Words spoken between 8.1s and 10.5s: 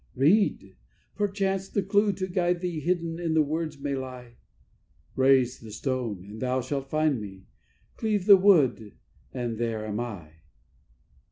the wood, and there am I.